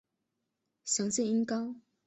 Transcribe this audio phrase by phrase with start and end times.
[0.83, 1.75] 详见音高。